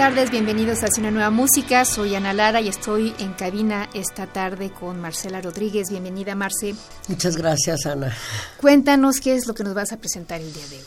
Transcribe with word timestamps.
Tardes, 0.00 0.30
bienvenidos 0.30 0.82
a 0.82 0.86
una 0.98 1.10
nueva 1.10 1.28
música. 1.28 1.84
Soy 1.84 2.14
Ana 2.14 2.32
Lara 2.32 2.62
y 2.62 2.68
estoy 2.68 3.12
en 3.18 3.34
cabina 3.34 3.86
esta 3.92 4.26
tarde 4.26 4.70
con 4.70 4.98
Marcela 4.98 5.42
Rodríguez. 5.42 5.90
Bienvenida, 5.90 6.34
Marce. 6.34 6.74
Muchas 7.08 7.36
gracias, 7.36 7.84
Ana. 7.84 8.10
Cuéntanos 8.56 9.20
qué 9.20 9.34
es 9.34 9.46
lo 9.46 9.52
que 9.52 9.62
nos 9.62 9.74
vas 9.74 9.92
a 9.92 9.98
presentar 9.98 10.40
el 10.40 10.50
día 10.54 10.66
de 10.68 10.76
hoy. 10.76 10.82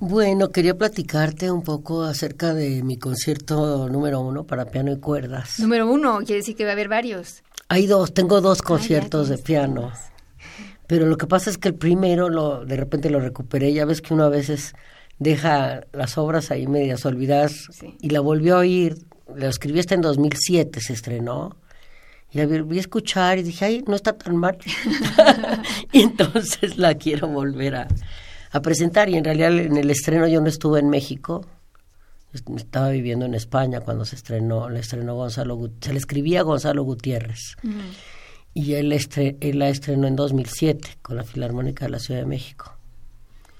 Bueno, 0.00 0.50
quería 0.50 0.76
platicarte 0.76 1.50
un 1.50 1.62
poco 1.62 2.02
acerca 2.02 2.52
de 2.52 2.82
mi 2.82 2.98
concierto 2.98 3.88
número 3.88 4.20
uno 4.20 4.44
para 4.44 4.66
piano 4.66 4.92
y 4.92 5.00
cuerdas. 5.00 5.58
Número 5.58 5.90
uno, 5.90 6.18
quiere 6.18 6.40
decir 6.40 6.56
que 6.56 6.64
va 6.64 6.70
a 6.70 6.72
haber 6.74 6.90
varios. 6.90 7.42
Hay 7.70 7.86
dos, 7.86 8.12
tengo 8.12 8.42
dos 8.42 8.60
conciertos 8.60 9.30
de 9.30 9.38
piano. 9.38 9.92
Pero 10.86 11.06
lo 11.06 11.16
que 11.16 11.26
pasa 11.26 11.48
es 11.48 11.56
que 11.56 11.68
el 11.68 11.74
primero 11.74 12.28
lo, 12.28 12.66
de 12.66 12.76
repente 12.76 13.08
lo 13.08 13.18
recuperé. 13.18 13.72
Ya 13.72 13.86
ves 13.86 14.02
que 14.02 14.12
uno 14.12 14.24
a 14.24 14.28
veces 14.28 14.74
deja 15.18 15.82
las 15.92 16.18
obras 16.18 16.50
ahí 16.50 16.66
medias 16.66 17.04
olvidadas 17.04 17.68
y 18.00 18.10
la 18.10 18.20
volvió 18.20 18.56
a 18.56 18.58
oír. 18.60 18.96
Lo 19.34 19.48
escribí 19.48 19.80
hasta 19.80 19.94
en 19.94 20.02
2007, 20.02 20.80
se 20.80 20.92
estrenó. 20.92 21.56
Y 22.32 22.38
la 22.38 22.46
volví 22.46 22.78
a 22.78 22.80
escuchar 22.80 23.38
y 23.38 23.42
dije, 23.42 23.64
ay, 23.64 23.84
no 23.86 23.94
está 23.94 24.12
tan 24.12 24.36
mal. 24.36 24.58
y 25.92 26.02
entonces 26.02 26.76
la 26.78 26.94
quiero 26.94 27.28
volver 27.28 27.76
a, 27.76 27.88
a 28.50 28.62
presentar 28.62 29.08
y 29.08 29.16
en 29.16 29.24
realidad 29.24 29.52
en 29.52 29.76
el 29.76 29.90
estreno 29.90 30.26
yo 30.26 30.40
no 30.40 30.48
estuve 30.48 30.80
en 30.80 30.88
México, 30.88 31.44
estaba 32.56 32.90
viviendo 32.90 33.24
en 33.26 33.34
España 33.34 33.80
cuando 33.80 34.04
se 34.04 34.16
estrenó, 34.16 34.68
le 34.68 34.80
estrenó 34.80 35.14
Gonzalo, 35.14 35.70
se 35.80 35.92
le 35.92 35.98
escribía 35.98 36.42
Gonzalo 36.42 36.82
Gutiérrez 36.82 37.56
y 38.54 38.74
él, 38.74 38.92
él 38.92 39.58
la 39.58 39.68
estrenó 39.68 40.06
en 40.06 40.16
2007 40.16 40.98
con 41.02 41.16
la 41.16 41.24
Filarmónica 41.24 41.84
de 41.84 41.90
la 41.90 41.98
Ciudad 41.98 42.20
de 42.20 42.26
México. 42.26 42.75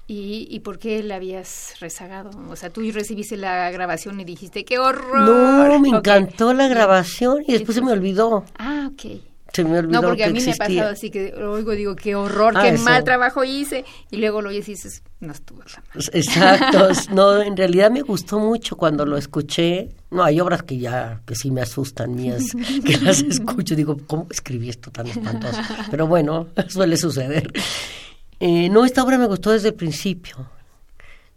¿Y, 0.09 0.47
¿Y 0.49 0.61
por 0.61 0.79
qué 0.79 1.03
la 1.03 1.15
habías 1.15 1.73
rezagado? 1.81 2.29
O 2.49 2.55
sea, 2.55 2.69
tú 2.69 2.81
recibiste 2.91 3.35
la 3.35 3.69
grabación 3.71 4.19
y 4.21 4.23
dijiste, 4.23 4.63
¡qué 4.63 4.79
horror! 4.79 5.19
No, 5.19 5.79
me 5.79 5.89
encantó 5.89 6.53
la 6.53 6.67
grabación 6.69 7.43
y 7.45 7.51
después 7.53 7.75
se 7.75 7.81
me 7.81 7.91
olvidó. 7.91 8.45
Ah, 8.57 8.89
ok. 8.91 9.21
Se 9.53 9.63
me 9.63 9.79
olvidó 9.79 10.01
No, 10.01 10.07
porque 10.07 10.23
que 10.23 10.23
a 10.25 10.29
mí 10.29 10.39
me 10.41 10.51
ha 10.51 10.55
pasado 10.55 10.89
así 10.89 11.09
que 11.09 11.33
lo 11.35 11.53
oigo 11.53 11.71
digo, 11.71 11.95
qué 11.95 12.15
horror, 12.15 12.53
Ah, 12.55 12.63
qué 12.63 12.75
eso. 12.75 12.83
mal 12.83 13.03
trabajo 13.03 13.43
hice. 13.43 13.85
Y 14.11 14.17
luego 14.17 14.41
lo 14.41 14.49
oyes 14.49 14.67
y 14.69 14.73
dices, 14.73 15.03
no 15.19 15.31
estuvo 15.33 15.59
tan 15.63 15.83
mal. 15.93 16.03
Exacto, 16.13 16.89
no, 17.13 17.41
en 17.41 17.57
realidad 17.57 17.89
me 17.91 18.01
gustó 18.01 18.39
mucho 18.39 18.77
cuando 18.77 19.05
lo 19.05 19.17
escuché. 19.17 19.89
No, 20.11 20.23
hay 20.23 20.39
obras 20.39 20.63
que 20.63 20.77
ya, 20.77 21.21
que 21.25 21.33
sí 21.35 21.49
me 21.51 21.61
asustan 21.61 22.13
mías, 22.15 22.43
que 22.85 22.97
las 22.97 23.21
escucho 23.29 23.75
digo, 23.75 23.97
¿cómo 24.07 24.27
escribí 24.29 24.69
esto 24.69 24.89
tan 24.91 25.07
espantoso? 25.07 25.59
Pero 25.91 26.07
bueno, 26.07 26.47
suele 26.69 26.95
suceder. 26.95 27.51
Eh, 28.39 28.69
no, 28.69 28.85
esta 28.85 29.03
obra 29.03 29.17
me 29.17 29.25
gustó 29.27 29.51
desde 29.51 29.69
el 29.69 29.73
principio. 29.75 30.49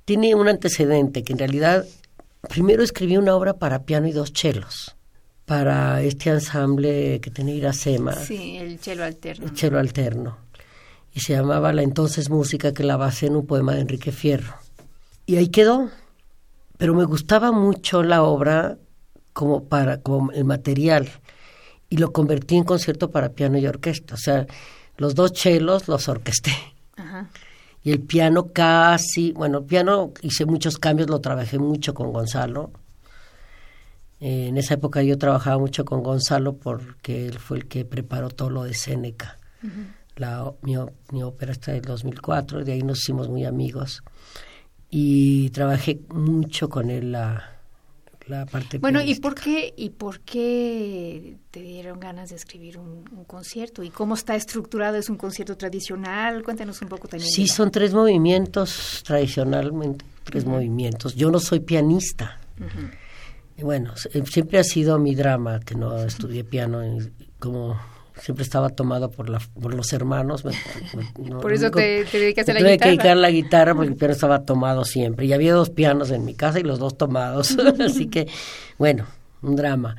Tiene 0.05 0.35
un 0.35 0.49
antecedente 0.49 1.23
que 1.23 1.33
en 1.33 1.39
realidad, 1.39 1.85
primero 2.49 2.83
escribí 2.83 3.17
una 3.17 3.35
obra 3.35 3.55
para 3.55 3.85
piano 3.85 4.07
y 4.09 4.13
dos 4.13 4.33
chelos, 4.33 4.97
para 5.47 6.03
este 6.03 6.31
ensamble 6.31 7.21
que 7.21 7.31
tenía 7.31 7.55
Iracema 7.55 8.13
Sí, 8.15 8.57
el 8.57 8.81
chelo 8.81 9.05
alterno. 9.05 9.47
el 9.47 9.57
cello 9.57 9.79
alterno. 9.79 10.39
Y 11.13 11.21
se 11.21 11.33
llamaba 11.33 11.73
La 11.73 11.83
entonces 11.83 12.31
música 12.31 12.73
que 12.73 12.85
la 12.85 12.97
basé 12.97 13.27
en 13.27 13.37
un 13.37 13.47
poema 13.47 13.75
de 13.75 13.81
Enrique 13.81 14.13
Fierro. 14.13 14.55
Y 15.27 15.37
ahí 15.37 15.49
quedó. 15.49 15.91
Pero 16.79 16.95
me 16.95 17.05
gustaba 17.05 17.53
mucho 17.53 18.03
la 18.03 18.23
obra 18.23 18.79
como 19.33 19.65
para 19.65 20.01
como 20.01 20.33
el 20.33 20.45
material 20.45 21.11
y 21.91 21.99
lo 21.99 22.11
convertí 22.13 22.57
en 22.57 22.65
concierto 22.65 23.11
para 23.11 23.31
piano 23.31 23.59
y 23.59 23.67
orquesta. 23.67 24.15
O 24.15 24.19
sea, 24.19 24.47
los 24.97 25.15
dos 25.15 25.33
chelos 25.33 25.89
los 25.89 26.09
orquesté. 26.09 26.53
Ajá. 27.01 27.31
Y 27.83 27.93
el 27.93 28.01
piano 28.01 28.53
casi, 28.53 29.33
bueno, 29.33 29.59
el 29.59 29.65
piano 29.65 30.13
hice 30.23 30.45
muchos 30.45 30.79
cambios, 30.79 31.09
lo 31.09 31.21
trabajé 31.21 31.59
mucho 31.59 31.95
con 31.95 32.13
Gonzalo. 32.13 32.71
Eh, 34.21 34.49
en 34.49 34.59
esa 34.59 34.75
época 34.75 35.03
yo 35.03 35.17
trabajaba 35.17 35.59
mucho 35.59 35.85
con 35.87 36.03
Gonzalo 36.03 36.57
porque 36.57 37.27
él 37.27 37.39
fue 37.39 37.59
el 37.59 37.69
que 37.69 37.87
preparó 37.87 38.29
todo 38.29 38.51
lo 38.51 38.65
de 38.65 38.75
Seneca. 38.75 39.39
La, 40.17 40.53
mi, 40.63 40.77
mi 41.13 41.23
ópera 41.23 41.53
está 41.53 41.73
del 41.73 41.83
2004, 41.83 42.65
de 42.65 42.73
ahí 42.73 42.83
nos 42.83 42.99
hicimos 42.99 43.29
muy 43.29 43.47
amigos. 43.47 44.03
Y 44.91 45.49
trabajé 45.51 46.01
mucho 46.11 46.69
con 46.69 46.91
él 46.91 47.13
la, 47.13 47.60
la 48.27 48.47
parte 48.47 48.79
Bueno, 48.79 49.03
¿y 49.03 49.15
por 49.17 49.35
qué 49.35 49.73
y 49.77 49.91
por 49.91 50.21
qué 50.21 51.37
te 51.51 51.61
dieron 51.61 51.99
ganas 52.01 52.31
de 52.31 52.37
escribir 52.37 52.79
un, 52.79 53.05
un 53.17 53.25
concierto? 53.25 53.83
¿Y 53.83 53.91
cómo 53.91 54.15
está 54.15 54.37
estructurado? 54.37 54.97
¿Es 54.97 55.09
un 55.09 55.17
concierto 55.17 55.57
tradicional? 55.57 56.43
Cuéntanos 56.43 56.81
un 56.83 56.89
poco 56.89 57.09
también. 57.09 57.31
Sí, 57.31 57.47
son 57.47 57.71
tres 57.71 57.93
movimientos, 57.93 59.03
tradicionalmente, 59.05 60.05
tres 60.25 60.45
movimientos. 60.45 61.15
Yo 61.15 61.31
no 61.31 61.39
soy 61.41 61.61
pianista. 61.61 62.41
Y 63.57 63.63
bueno, 63.63 63.95
siempre 63.97 64.59
ha 64.59 64.65
sido 64.65 64.99
mi 64.99 65.15
drama, 65.15 65.61
que 65.61 65.75
no 65.75 65.99
estudié 65.99 66.45
piano, 66.45 66.83
como 67.39 67.79
siempre 68.21 68.45
estaba 68.45 68.69
tomado 68.71 69.11
por, 69.11 69.29
la, 69.29 69.41
por 69.61 69.75
los 69.75 69.93
hermanos. 69.93 70.45
me- 70.45 70.53
me- 70.95 71.29
no- 71.31 71.41
Por 71.41 71.53
eso 71.53 71.65
único- 71.67 71.79
te, 71.79 72.05
te 72.05 72.19
dedicaste 72.19 72.53
a 72.53 72.55
la 72.55 72.61
tuve 72.61 72.73
guitarra. 72.73 72.85
que 72.91 72.97
dedicar 72.97 73.17
la 73.17 73.31
guitarra 73.31 73.75
porque 73.75 73.89
el 73.91 73.97
piano 73.97 74.13
estaba 74.15 74.45
tomado 74.45 74.85
siempre. 74.85 75.27
Y 75.27 75.33
había 75.33 75.55
dos 75.55 75.71
pianos 75.71 76.11
en 76.11 76.25
mi 76.25 76.35
casa 76.35 76.61
y 76.61 76.63
los 76.63 76.79
dos 76.79 76.97
tomados. 76.97 77.57
Así 77.81 78.07
que, 78.09 78.29
bueno, 78.79 79.07
un 79.43 79.57
drama. 79.57 79.97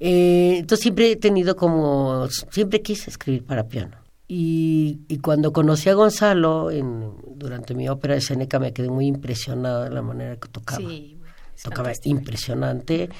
Eh, 0.00 0.56
entonces 0.58 0.82
siempre 0.82 1.12
he 1.12 1.16
tenido 1.16 1.56
como, 1.56 2.26
siempre 2.50 2.82
quise 2.82 3.10
escribir 3.10 3.44
para 3.44 3.66
piano. 3.68 3.96
Y, 4.26 5.00
y 5.08 5.18
cuando 5.18 5.52
conocí 5.52 5.88
a 5.90 5.94
Gonzalo 5.94 6.70
en, 6.70 7.12
durante 7.36 7.74
mi 7.74 7.88
ópera 7.88 8.14
de 8.14 8.20
Seneca 8.22 8.58
me 8.58 8.72
quedé 8.72 8.88
muy 8.88 9.06
impresionada 9.06 9.84
de 9.84 9.90
la 9.90 10.02
manera 10.02 10.36
que 10.36 10.48
tocaba. 10.48 10.80
Sí, 10.80 11.16
bueno, 11.18 11.34
tocaba 11.62 11.92
impresionante. 12.04 13.10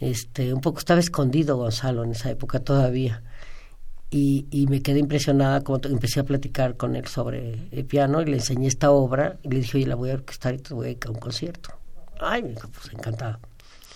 Este, 0.00 0.52
un 0.54 0.60
poco 0.60 0.78
estaba 0.78 1.00
escondido 1.00 1.56
Gonzalo 1.56 2.04
en 2.04 2.12
esa 2.12 2.30
época 2.30 2.60
todavía. 2.60 3.22
Y, 4.16 4.46
y 4.52 4.68
me 4.68 4.80
quedé 4.80 5.00
impresionada 5.00 5.62
cuando 5.62 5.88
empecé 5.88 6.20
a 6.20 6.24
platicar 6.24 6.76
con 6.76 6.94
él 6.94 7.06
sobre 7.08 7.66
el 7.72 7.84
piano 7.84 8.22
y 8.22 8.26
le 8.26 8.36
enseñé 8.36 8.68
esta 8.68 8.92
obra 8.92 9.38
y 9.42 9.48
le 9.48 9.56
dije, 9.56 9.78
oye, 9.78 9.86
la 9.88 9.96
voy 9.96 10.10
a 10.10 10.14
orquestar 10.14 10.54
y 10.54 10.58
te 10.58 10.72
voy 10.72 10.96
a 11.04 11.10
un 11.10 11.16
concierto. 11.18 11.70
Ay, 12.20 12.44
me 12.44 12.50
dijo, 12.50 12.68
pues 12.68 12.94
encantado. 12.94 13.40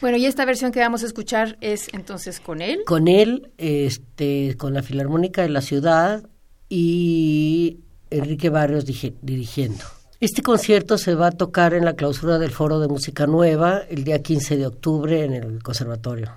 Bueno, 0.01 0.17
y 0.17 0.27
esta 0.27 0.45
versión 0.45 0.73
que 0.73 0.81
vamos 0.81 1.05
a 1.05 1.07
escuchar 1.07 1.57
es 1.61 1.89
entonces 1.93 2.41
con 2.41 2.61
él. 2.63 2.81
Con 2.85 3.07
él, 3.07 3.53
este, 3.59 4.57
con 4.57 4.75
la 4.75 4.83
Filarmónica 4.83 5.43
de 5.43 5.51
la 5.51 5.61
Ciudad 5.61 6.25
y 6.69 7.79
Enrique 8.11 8.49
Barrios 8.51 8.85
dije- 8.87 9.15
dirigiendo. 9.23 9.85
Este 10.21 10.43
concierto 10.43 10.99
se 10.99 11.15
va 11.15 11.29
a 11.29 11.33
tocar 11.33 11.75
en 11.75 11.85
la 11.85 11.95
clausura 11.95 12.39
del 12.39 12.51
Foro 12.51 12.81
de 12.81 12.89
Música 12.89 13.27
Nueva 13.29 13.83
el 13.89 14.03
día 14.03 14.21
15 14.21 14.57
de 14.57 14.67
octubre 14.67 15.25
en 15.25 15.33
el 15.33 15.63
conservatorio. 15.63 16.33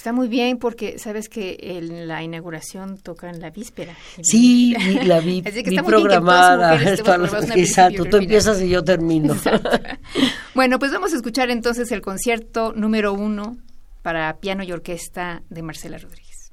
Está 0.00 0.14
muy 0.14 0.28
bien 0.28 0.56
porque 0.56 0.98
sabes 0.98 1.28
que 1.28 1.58
en 1.60 2.08
la 2.08 2.22
inauguración 2.22 2.96
toca 2.96 3.28
en 3.28 3.38
la 3.38 3.50
víspera. 3.50 3.94
Sí, 4.22 4.74
la 5.04 5.20
vi, 5.20 5.42
Así 5.46 5.62
que 5.62 5.68
vi 5.68 5.76
que 5.76 5.82
todas 5.82 5.84
programada. 5.84 6.72
mujeres 6.72 7.02
Todas 7.04 7.20
las- 7.20 7.34
al 7.50 7.58
Exacto, 7.58 8.06
tú 8.06 8.16
empiezas 8.16 8.62
y 8.62 8.70
yo 8.70 8.82
termino. 8.82 9.36
Bueno, 10.54 10.78
pues 10.78 10.90
vamos 10.90 11.12
a 11.12 11.16
escuchar 11.16 11.50
entonces 11.50 11.92
el 11.92 12.00
concierto 12.00 12.72
número 12.74 13.12
uno 13.12 13.58
para 14.00 14.38
piano 14.38 14.64
y 14.64 14.72
orquesta 14.72 15.42
de 15.50 15.60
Marcela 15.62 15.98
Rodríguez. 15.98 16.50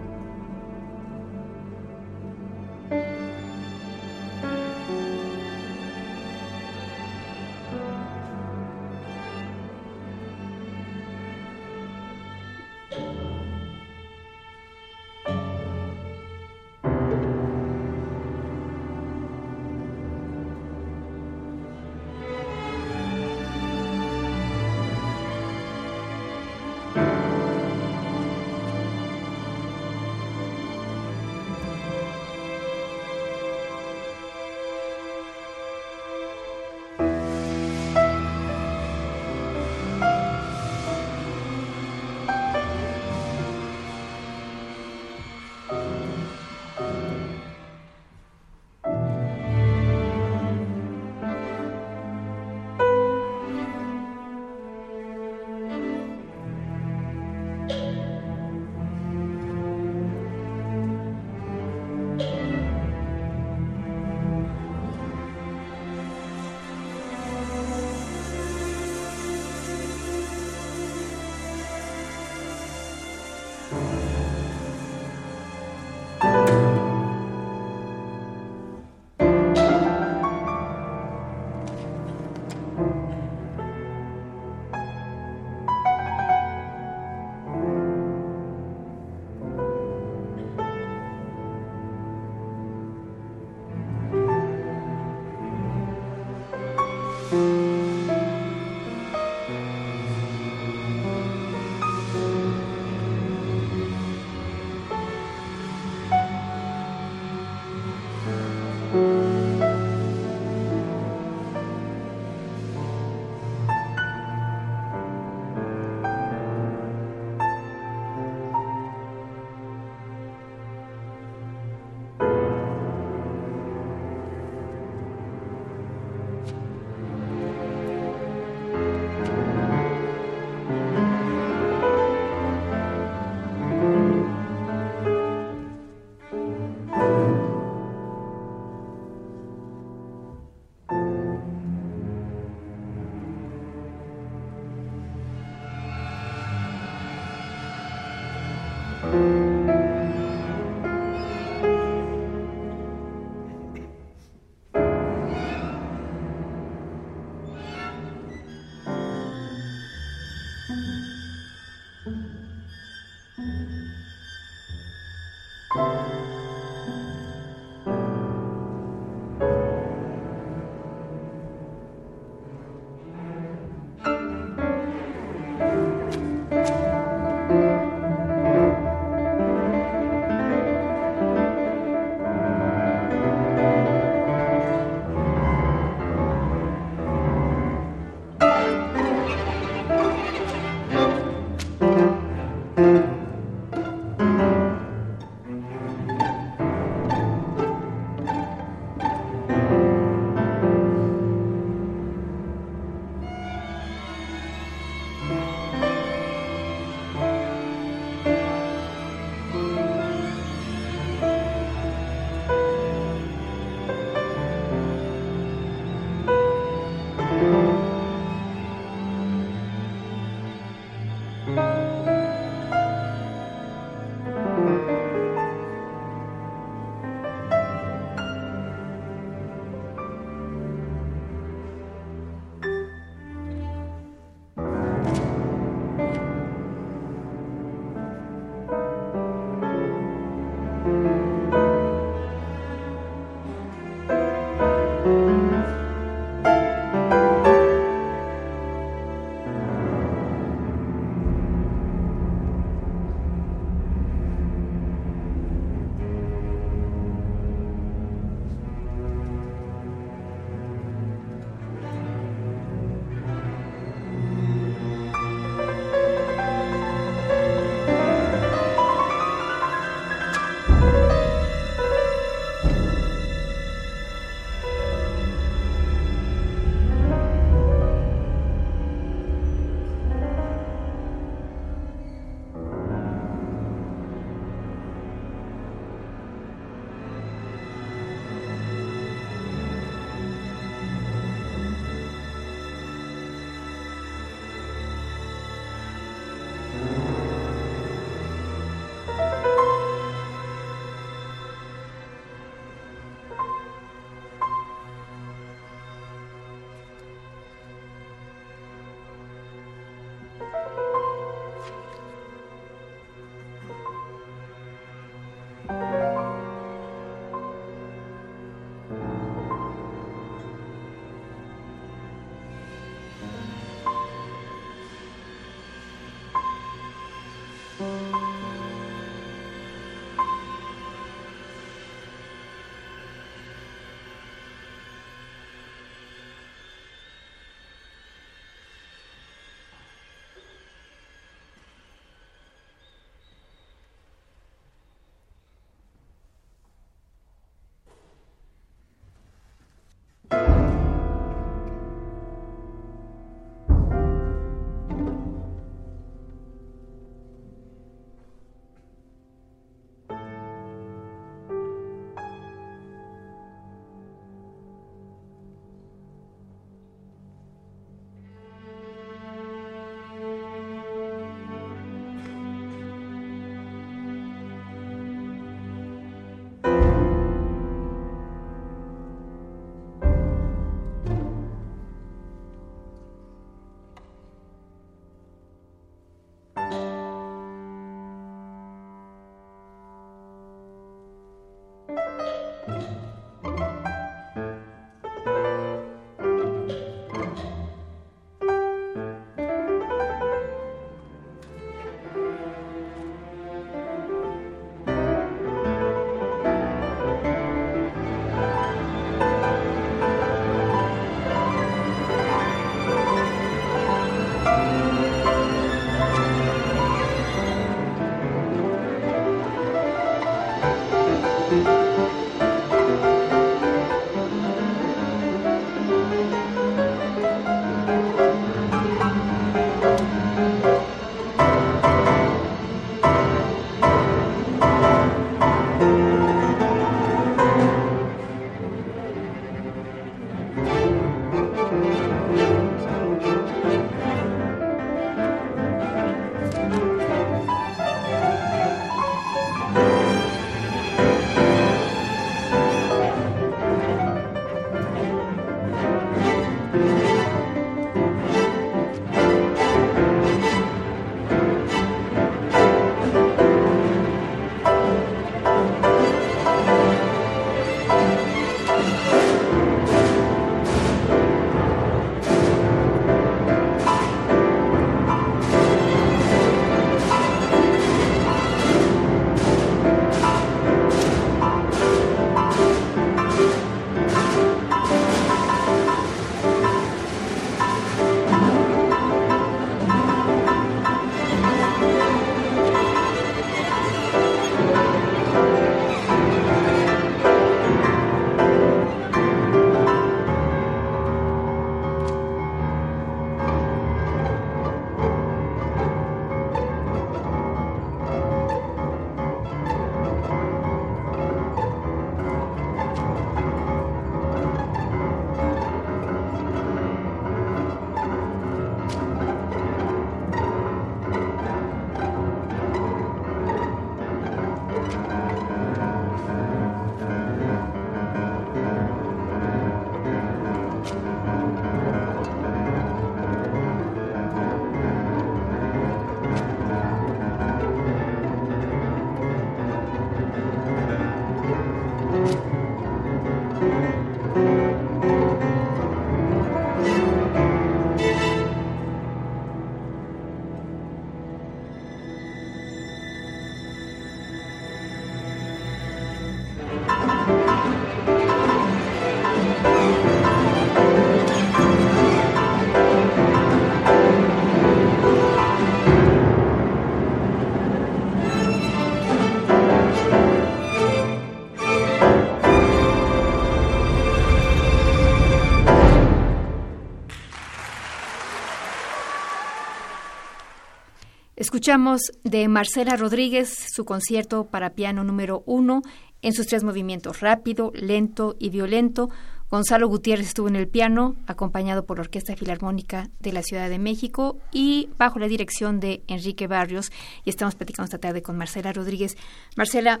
Escuchamos 581.62 582.00
de 582.24 582.48
Marcela 582.48 582.96
Rodríguez 582.96 583.54
su 583.72 583.84
concierto 583.84 584.46
para 584.46 584.70
piano 584.70 585.04
número 585.04 585.44
uno 585.46 585.82
en 586.20 586.32
sus 586.32 586.48
tres 586.48 586.64
movimientos, 586.64 587.20
rápido, 587.20 587.70
lento 587.72 588.34
y 588.40 588.50
violento. 588.50 589.10
Gonzalo 589.48 589.86
Gutiérrez 589.86 590.26
estuvo 590.26 590.48
en 590.48 590.56
el 590.56 590.66
piano, 590.66 591.14
acompañado 591.28 591.86
por 591.86 591.98
la 591.98 592.02
Orquesta 592.02 592.34
Filarmónica 592.34 593.10
de 593.20 593.32
la 593.32 593.44
Ciudad 593.44 593.70
de 593.70 593.78
México 593.78 594.40
y 594.50 594.88
bajo 594.98 595.20
la 595.20 595.28
dirección 595.28 595.78
de 595.78 596.02
Enrique 596.08 596.48
Barrios. 596.48 596.90
Y 597.24 597.30
estamos 597.30 597.54
platicando 597.54 597.84
esta 597.84 597.98
tarde 597.98 598.22
con 598.22 598.36
Marcela 598.36 598.72
Rodríguez. 598.72 599.16
Marcela, 599.54 600.00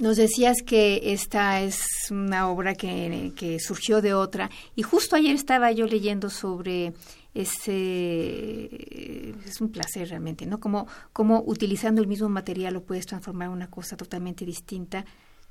nos 0.00 0.16
decías 0.16 0.62
que 0.64 1.12
esta 1.12 1.60
es 1.60 1.84
una 2.10 2.48
obra 2.48 2.74
que, 2.74 3.34
que 3.36 3.60
surgió 3.60 4.00
de 4.00 4.14
otra 4.14 4.48
y 4.74 4.82
justo 4.82 5.14
ayer 5.14 5.34
estaba 5.34 5.70
yo 5.72 5.84
leyendo 5.84 6.30
sobre 6.30 6.94
ese 7.34 9.34
es 9.44 9.60
un 9.60 9.70
placer 9.70 10.08
realmente, 10.08 10.46
¿no? 10.46 10.60
Como, 10.60 10.86
como 11.12 11.42
utilizando 11.44 12.00
el 12.00 12.06
mismo 12.06 12.28
material 12.28 12.74
lo 12.74 12.84
puedes 12.84 13.06
transformar 13.06 13.48
en 13.48 13.54
una 13.54 13.68
cosa 13.68 13.96
totalmente 13.96 14.44
distinta, 14.44 15.04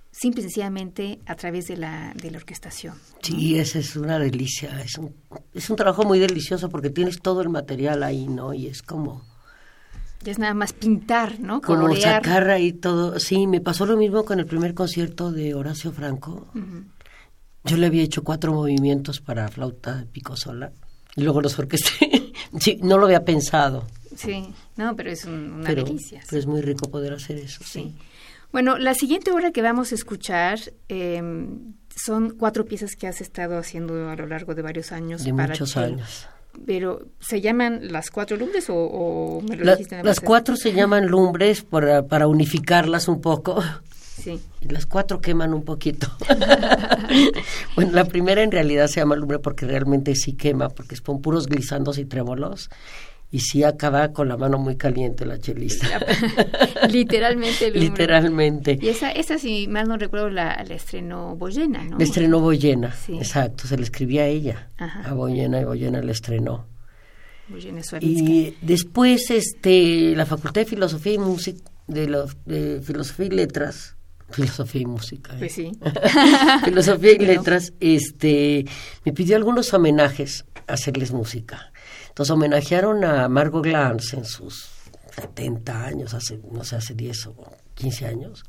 simple 0.09 0.41
y 0.41 0.43
sencillamente 0.43 1.19
a 1.25 1.35
través 1.35 1.67
de 1.67 1.75
la, 1.75 2.13
de 2.15 2.31
la 2.31 2.37
orquestación. 2.37 2.95
Sí, 3.21 3.59
esa 3.59 3.79
es 3.79 3.97
una 3.97 4.17
delicia, 4.17 4.81
es 4.81 4.97
un, 4.97 5.13
es 5.53 5.69
un 5.69 5.75
trabajo 5.75 6.03
muy 6.03 6.19
delicioso 6.19 6.69
porque 6.69 6.89
tienes 6.89 7.19
todo 7.19 7.41
el 7.41 7.49
material 7.49 8.01
ahí, 8.03 8.27
¿no? 8.27 8.53
Y 8.53 8.67
es 8.67 8.81
como... 8.81 9.25
es 10.25 10.39
nada 10.39 10.53
más 10.53 10.71
pintar, 10.71 11.41
¿no? 11.41 11.59
Como 11.59 11.93
sacar 11.97 12.49
ahí 12.49 12.71
todo. 12.71 13.19
Sí, 13.19 13.45
me 13.45 13.59
pasó 13.59 13.85
lo 13.85 13.97
mismo 13.97 14.23
con 14.23 14.39
el 14.39 14.45
primer 14.45 14.73
concierto 14.73 15.33
de 15.33 15.53
Horacio 15.53 15.91
Franco. 15.91 16.47
Yo 17.65 17.75
le 17.75 17.87
había 17.87 18.03
hecho 18.03 18.23
cuatro 18.23 18.53
movimientos 18.53 19.19
para 19.19 19.49
flauta 19.49 20.05
pico 20.11 20.37
sola 20.37 20.71
luego 21.15 21.41
los 21.41 21.58
orquesté. 21.60 22.32
sí, 22.60 22.80
no 22.82 22.97
lo 22.97 23.06
había 23.06 23.23
pensado. 23.23 23.86
Sí, 24.15 24.47
no, 24.78 24.95
pero 24.95 25.10
es 25.10 25.26
una 25.26 25.73
delicia. 25.73 26.21
Pero 26.30 26.39
es 26.39 26.45
muy 26.45 26.62
rico 26.62 26.89
poder 26.89 27.13
hacer 27.13 27.38
eso, 27.38 27.62
sí. 27.65 27.95
Bueno, 28.52 28.78
la 28.78 28.93
siguiente 28.93 29.32
obra 29.32 29.52
que 29.52 29.63
vamos 29.63 29.91
a 29.91 29.95
escuchar 29.95 30.60
em, 30.88 31.73
son 31.95 32.36
cuatro 32.38 32.65
piezas 32.65 32.95
que 32.95 33.08
has 33.08 33.19
estado 33.19 33.58
haciendo 33.58 34.10
a 34.10 34.15
lo 34.15 34.28
largo 34.28 34.54
de 34.54 34.62
varios 34.62 34.91
años. 34.91 35.23
De 35.23 35.34
muchos 35.34 35.76
años. 35.76 36.28
Pero, 36.67 37.08
¿se 37.19 37.41
llaman 37.41 37.91
las 37.91 38.12
cuatro 38.12 38.38
lumbres 38.38 38.65
o, 38.69 39.41
me 39.49 39.56
lo 39.56 39.71
dijiste 39.71 40.04
Las 40.04 40.19
cuatro 40.19 40.56
se 40.56 40.71
llaman 40.71 41.08
lumbres 41.08 41.63
para, 41.63 42.06
para 42.06 42.28
unificarlas 42.28 43.08
un 43.08 43.21
poco. 43.21 43.63
Sí. 44.15 44.39
Y 44.62 44.67
las 44.69 44.86
cuatro 44.86 45.19
queman 45.21 45.54
un 45.54 45.63
poquito. 45.63 46.08
bueno, 47.76 47.91
la 47.93 48.06
primera 48.06 48.43
en 48.43 48.52
realidad 48.52 48.88
se 48.88 48.99
llama 48.99 49.15
lumbre 49.15 49.39
porque 49.39 49.65
realmente 49.65 50.15
sí 50.15 50.34
quema, 50.34 50.69
porque 50.69 50.95
son 50.95 51.21
puros 51.21 51.47
glisandos 51.47 51.97
y 51.97 52.06
trémolos. 52.06 52.69
Y 53.32 53.39
sí 53.39 53.63
acaba 53.63 54.13
con 54.13 54.28
la 54.30 54.38
mano 54.38 54.60
muy 54.60 54.76
caliente 54.76 55.26
la 55.26 55.39
chelista. 55.39 55.88
Literalmente. 56.89 57.71
Lumbre. 57.71 57.82
Literalmente. 57.82 58.80
Y 58.80 58.89
esa, 58.89 59.12
esa, 59.12 59.39
si 59.39 59.67
mal 59.67 59.88
no 59.88 59.97
recuerdo, 59.97 60.30
la, 60.30 60.63
la 60.63 60.76
estrenó 60.76 61.36
Boyena, 61.36 61.84
¿no? 61.84 61.97
La 61.97 62.04
estrenó 62.04 62.39
Boyena, 62.39 62.93
sí. 62.93 63.17
exacto. 63.17 63.67
Se 63.67 63.76
le 63.76 63.84
escribía 63.84 64.23
a 64.23 64.28
ella, 64.28 64.69
a 64.78 65.13
Boyena, 65.13 65.60
y 65.60 65.63
Boyena 65.63 66.04
la 66.04 66.12
estrenó. 66.12 66.67
y 67.99 68.56
después 68.62 69.32
este 69.32 70.15
la 70.15 70.28
Facultad 70.28 70.62
de 70.62 70.65
Filosofía 70.65 71.13
y 71.13 71.17
Música 71.17 71.63
de, 71.88 72.28
de 72.45 72.82
Filosofía 72.84 73.26
y 73.26 73.30
Letras 73.30 73.95
filosofía 74.33 74.81
y 74.81 74.85
música. 74.85 75.33
¿eh? 75.33 75.39
Pues 75.39 75.53
sí. 75.53 75.71
filosofía 76.65 77.11
y 77.13 77.19
letras, 77.19 77.73
este, 77.79 78.65
me 79.05 79.13
pidió 79.13 79.35
algunos 79.35 79.73
homenajes 79.73 80.45
hacerles 80.67 81.11
música. 81.11 81.71
Entonces 82.09 82.31
homenajearon 82.31 83.03
a 83.03 83.27
Margot 83.29 83.63
Glantz 83.63 84.13
en 84.13 84.25
sus 84.25 84.69
70 85.15 85.85
años, 85.85 86.13
hace, 86.13 86.39
no 86.51 86.63
sé, 86.63 86.75
hace 86.75 86.93
10 86.93 87.27
o 87.27 87.35
15 87.75 88.05
años. 88.05 88.43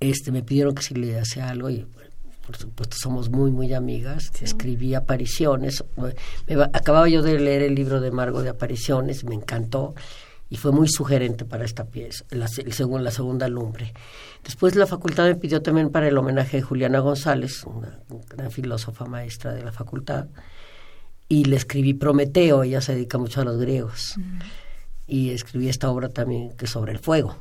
Este, 0.00 0.30
me 0.32 0.42
pidieron 0.42 0.74
que 0.74 0.82
si 0.82 0.94
le 0.94 1.18
hacía 1.18 1.48
algo 1.48 1.70
y 1.70 1.86
por 2.46 2.56
supuesto 2.56 2.96
somos 3.00 3.28
muy, 3.28 3.50
muy 3.50 3.74
amigas. 3.74 4.30
Escribí 4.40 4.94
apariciones. 4.94 5.84
Me, 5.96 6.62
acababa 6.72 7.08
yo 7.08 7.22
de 7.22 7.40
leer 7.40 7.62
el 7.62 7.74
libro 7.74 8.00
de 8.00 8.12
Margot 8.12 8.42
de 8.42 8.50
apariciones, 8.50 9.24
me 9.24 9.34
encantó 9.34 9.94
y 10.48 10.56
fue 10.56 10.72
muy 10.72 10.88
sugerente 10.88 11.44
para 11.44 11.64
esta 11.64 11.84
pieza, 11.84 12.24
la, 12.30 12.46
según 12.48 13.02
la 13.02 13.10
segunda 13.10 13.48
lumbre. 13.48 13.92
Después 14.44 14.76
la 14.76 14.86
facultad 14.86 15.24
me 15.24 15.34
pidió 15.34 15.60
también 15.60 15.90
para 15.90 16.08
el 16.08 16.16
homenaje 16.16 16.58
de 16.58 16.62
Juliana 16.62 17.00
González, 17.00 17.64
una, 17.64 18.00
gran 18.28 18.50
filósofa 18.50 19.06
maestra 19.06 19.52
de 19.52 19.64
la 19.64 19.72
facultad, 19.72 20.28
y 21.28 21.44
le 21.44 21.56
escribí 21.56 21.94
Prometeo, 21.94 22.62
ella 22.62 22.80
se 22.80 22.94
dedica 22.94 23.18
mucho 23.18 23.40
a 23.40 23.44
los 23.44 23.58
griegos, 23.58 24.14
y 25.06 25.30
escribí 25.30 25.68
esta 25.68 25.90
obra 25.90 26.08
también 26.08 26.56
que 26.56 26.66
es 26.66 26.70
sobre 26.70 26.92
el 26.92 27.00
fuego, 27.00 27.36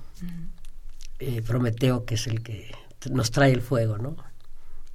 eh, 1.19 1.43
Prometeo 1.43 2.05
que 2.05 2.15
es 2.15 2.25
el 2.25 2.41
que 2.41 2.71
nos 3.11 3.29
trae 3.29 3.51
el 3.51 3.61
fuego, 3.61 3.97
¿no? 3.99 4.15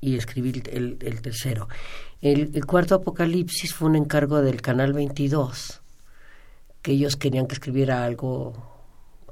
Y 0.01 0.17
escribí 0.17 0.63
el, 0.73 0.97
el 1.01 1.21
tercero. 1.21 1.69
El, 2.23 2.51
el 2.55 2.65
cuarto 2.65 2.95
Apocalipsis 2.95 3.75
fue 3.75 3.89
un 3.91 3.97
encargo 3.97 4.41
del 4.41 4.63
Canal 4.63 4.95
22 4.95 5.80
que 6.83 6.93
ellos 6.93 7.17
querían 7.17 7.47
que 7.47 7.55
escribiera 7.55 8.05
algo 8.05 8.55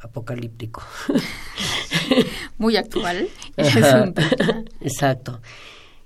apocalíptico. 0.01 0.83
Muy 2.59 2.77
actual. 2.77 3.29
exacto. 4.81 5.41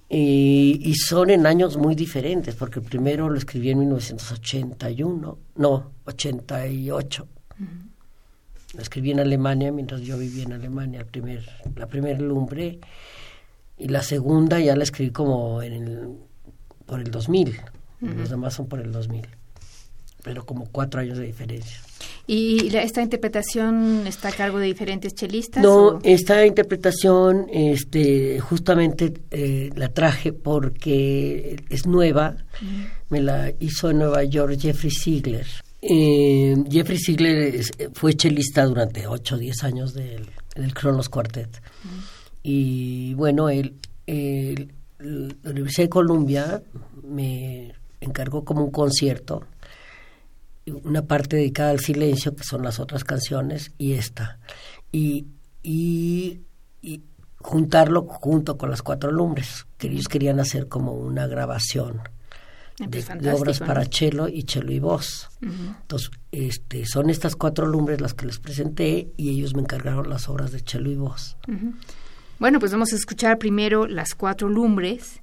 Y, 0.08 0.94
son 0.94 1.30
en 1.30 1.46
años 1.46 1.78
muy 1.78 1.94
diferentes, 1.94 2.54
porque 2.54 2.80
el 2.80 2.84
primero 2.84 3.30
lo 3.30 3.38
escribí 3.38 3.70
en 3.70 3.78
1981, 3.78 5.38
no, 5.56 5.92
88. 6.04 7.28
Lo 8.74 8.82
escribí 8.82 9.12
en 9.12 9.20
Alemania 9.20 9.72
mientras 9.72 10.02
yo 10.02 10.18
vivía 10.18 10.44
en 10.44 10.52
Alemania, 10.52 11.00
el 11.00 11.06
primer, 11.06 11.48
la 11.76 11.86
primera 11.86 12.18
lumbre, 12.18 12.78
y 13.78 13.88
la 13.88 14.02
segunda 14.02 14.60
ya 14.60 14.76
la 14.76 14.82
escribí 14.82 15.12
como 15.12 15.62
en 15.62 15.72
el, 15.72 16.08
por 16.84 17.00
el 17.00 17.10
2000, 17.10 17.58
los 18.02 18.28
demás 18.28 18.52
son 18.52 18.68
por 18.68 18.80
el 18.80 18.92
2000 18.92 19.26
pero 20.22 20.46
como 20.46 20.66
cuatro 20.66 21.00
años 21.00 21.18
de 21.18 21.26
diferencia. 21.26 21.78
¿Y 22.26 22.74
esta 22.76 23.02
interpretación 23.02 24.06
está 24.06 24.28
a 24.28 24.32
cargo 24.32 24.58
de 24.58 24.66
diferentes 24.66 25.14
chelistas? 25.14 25.62
No, 25.62 25.98
esta 26.04 26.46
interpretación 26.46 27.46
este, 27.52 28.38
justamente 28.40 29.12
eh, 29.30 29.70
la 29.74 29.88
traje 29.88 30.32
porque 30.32 31.62
es 31.68 31.86
nueva, 31.86 32.36
me 33.08 33.20
la 33.20 33.52
hizo 33.58 33.90
en 33.90 33.98
Nueva 33.98 34.22
York 34.24 34.56
Jeffrey 34.58 34.92
Ziegler. 34.92 35.46
Eh, 35.80 36.54
Jeffrey 36.70 36.98
Ziegler 36.98 37.60
fue 37.92 38.14
chelista 38.14 38.64
durante 38.64 39.06
ocho 39.08 39.34
o 39.34 39.38
diez 39.38 39.64
años 39.64 39.92
del, 39.92 40.26
del 40.54 40.72
Kronos 40.74 41.08
Quartet. 41.08 41.60
Y 42.44 43.14
bueno, 43.14 43.48
él, 43.48 43.74
la 44.06 45.50
Universidad 45.50 45.86
de 45.86 45.90
Columbia 45.90 46.62
me 47.02 47.72
encargó 48.00 48.44
como 48.44 48.64
un 48.64 48.70
concierto 48.70 49.44
una 50.84 51.02
parte 51.02 51.36
dedicada 51.36 51.70
al 51.70 51.80
silencio, 51.80 52.34
que 52.34 52.44
son 52.44 52.62
las 52.62 52.80
otras 52.80 53.04
canciones, 53.04 53.72
y 53.78 53.92
esta. 53.94 54.38
Y, 54.90 55.26
y, 55.62 56.40
juntarlo 57.38 58.06
junto 58.06 58.56
con 58.56 58.70
las 58.70 58.82
cuatro 58.82 59.10
lumbres, 59.10 59.66
que 59.76 59.88
ellos 59.88 60.06
querían 60.06 60.38
hacer 60.38 60.68
como 60.68 60.92
una 60.92 61.26
grabación 61.26 62.00
de, 62.78 63.32
obras 63.32 63.58
para 63.58 63.84
cello 63.84 64.28
y 64.28 64.42
cello 64.42 64.70
y 64.70 64.78
voz. 64.78 65.28
Entonces, 65.40 66.10
este, 66.30 66.86
son 66.86 67.10
estas 67.10 67.34
cuatro 67.34 67.66
lumbres 67.66 68.00
las 68.00 68.14
que 68.14 68.26
les 68.26 68.38
presenté 68.38 69.12
y 69.16 69.30
ellos 69.30 69.54
me 69.54 69.62
encargaron 69.62 70.08
las 70.08 70.28
obras 70.28 70.52
de 70.52 70.60
cello 70.60 70.88
y 70.88 70.94
voz. 70.94 71.36
Bueno, 72.38 72.60
pues 72.60 72.70
vamos 72.70 72.92
a 72.92 72.96
escuchar 72.96 73.38
primero 73.38 73.88
las 73.88 74.14
cuatro 74.14 74.48
lumbres 74.48 75.20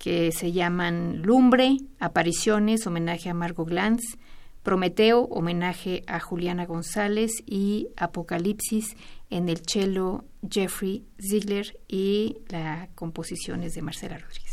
que 0.00 0.32
se 0.32 0.50
llaman 0.50 1.22
Lumbre, 1.22 1.76
Apariciones, 1.98 2.86
homenaje 2.86 3.28
a 3.28 3.34
Margot 3.34 3.68
Glantz, 3.68 4.16
Prometeo, 4.62 5.22
homenaje 5.22 6.02
a 6.06 6.20
Juliana 6.20 6.66
González 6.66 7.30
y 7.46 7.88
Apocalipsis 7.96 8.96
en 9.30 9.48
el 9.48 9.62
cello 9.66 10.24
Jeffrey 10.48 11.04
Ziegler 11.18 11.80
y 11.88 12.36
la 12.48 12.88
composición 12.94 13.62
es 13.62 13.72
de 13.72 13.82
Marcela 13.82 14.18
Rodríguez. 14.18 14.49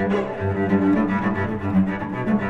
Thank 0.00 0.14
you. 2.40 2.49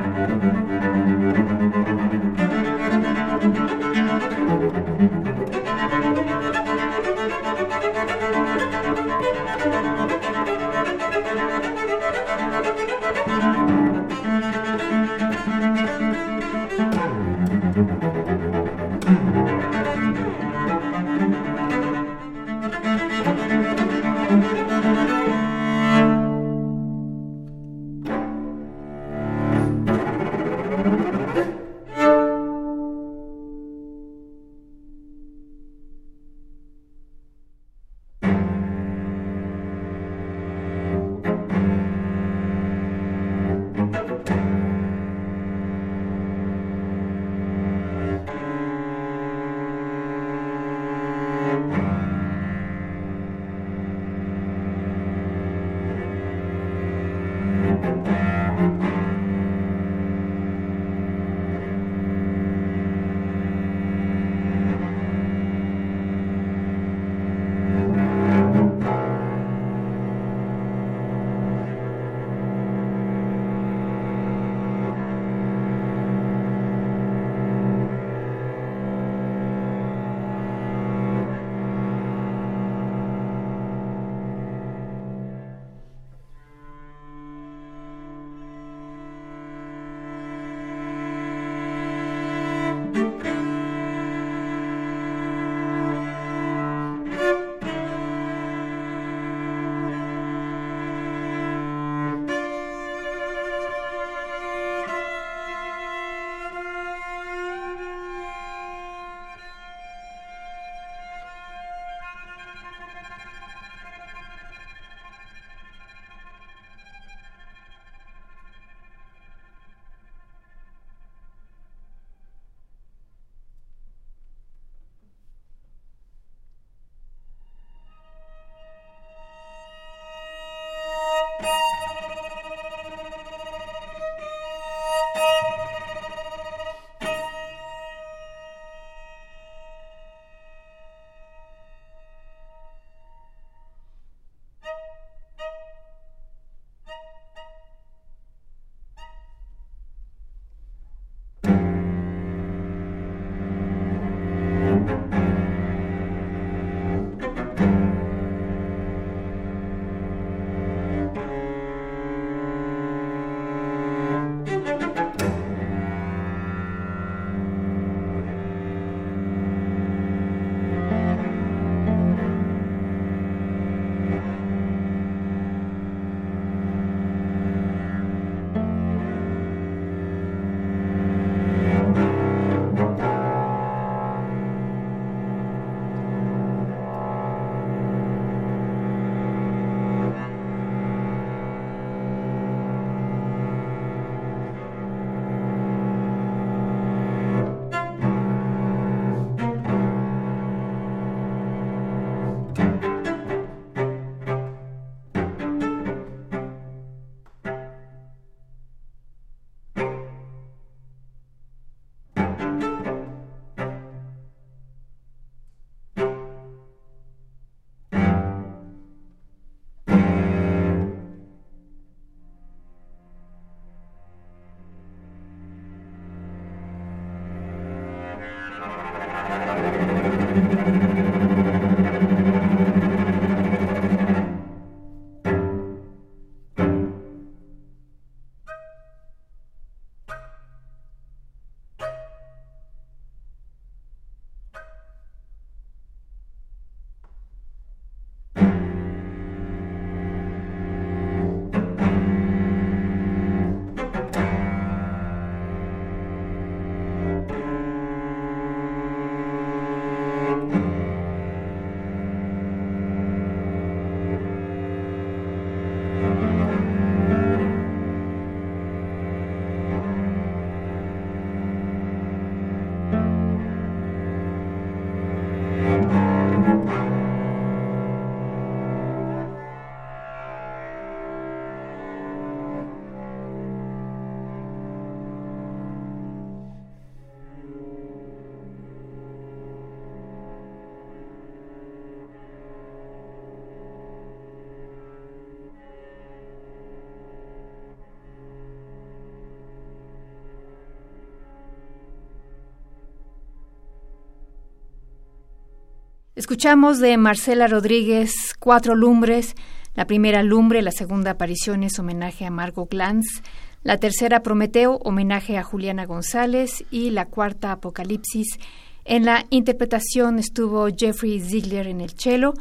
Escuchamos 306.20 306.80
de 306.80 306.98
Marcela 306.98 307.46
Rodríguez 307.46 308.12
Cuatro 308.38 308.74
Lumbres, 308.74 309.34
la 309.74 309.86
primera 309.86 310.22
Lumbre, 310.22 310.60
la 310.60 310.70
segunda 310.70 311.12
aparición 311.12 311.62
es 311.62 311.78
homenaje 311.78 312.26
a 312.26 312.30
Margot 312.30 312.70
Glantz, 312.70 313.22
la 313.62 313.78
tercera 313.78 314.22
Prometeo, 314.22 314.76
homenaje 314.84 315.38
a 315.38 315.42
Juliana 315.42 315.86
González 315.86 316.62
y 316.70 316.90
la 316.90 317.06
cuarta 317.06 317.52
Apocalipsis. 317.52 318.36
En 318.84 319.06
la 319.06 319.24
interpretación 319.30 320.18
estuvo 320.18 320.68
Jeffrey 320.68 321.20
Ziegler 321.20 321.66
en 321.68 321.80
el 321.80 321.92
cello 321.98 322.34